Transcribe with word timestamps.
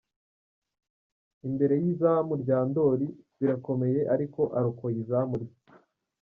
imbere 1.47 1.75
y’izamu 1.83 2.33
rya 2.43 2.59
Ndori 2.69 3.07
birakomeye 3.37 3.99
ariko 4.13 4.41
arokoye 4.57 4.97
izamu 5.03 5.35
rye. 5.43 5.55